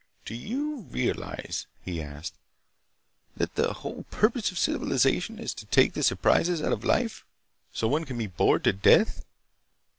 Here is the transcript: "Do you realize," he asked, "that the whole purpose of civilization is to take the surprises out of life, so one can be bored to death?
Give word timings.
"Do 0.25 0.33
you 0.33 0.77
realize," 0.89 1.67
he 1.85 2.01
asked, 2.01 2.33
"that 3.37 3.53
the 3.53 3.71
whole 3.71 4.05
purpose 4.09 4.49
of 4.49 4.57
civilization 4.57 5.37
is 5.37 5.53
to 5.53 5.67
take 5.67 5.93
the 5.93 6.01
surprises 6.01 6.59
out 6.59 6.73
of 6.73 6.83
life, 6.83 7.23
so 7.71 7.87
one 7.87 8.05
can 8.05 8.17
be 8.17 8.25
bored 8.25 8.63
to 8.63 8.73
death? 8.73 9.23